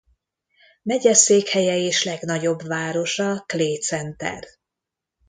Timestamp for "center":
3.79-4.45